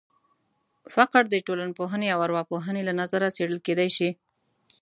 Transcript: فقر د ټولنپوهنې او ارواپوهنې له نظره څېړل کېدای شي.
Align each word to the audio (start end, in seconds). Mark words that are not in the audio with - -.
فقر 0.93 1.23
د 1.29 1.35
ټولنپوهنې 1.47 2.07
او 2.13 2.19
ارواپوهنې 2.25 2.81
له 2.85 2.93
نظره 3.01 3.27
څېړل 3.35 3.59
کېدای 3.67 3.89
شي. 3.97 4.09